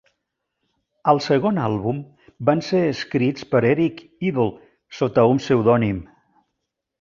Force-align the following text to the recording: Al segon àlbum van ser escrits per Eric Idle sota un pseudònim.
Al 1.11 1.19
segon 1.25 1.59
àlbum 1.65 1.99
van 2.51 2.63
ser 2.69 2.81
escrits 2.93 3.45
per 3.53 3.61
Eric 3.73 4.01
Idle 4.31 4.47
sota 5.03 5.27
un 5.35 5.45
pseudònim. 5.45 6.03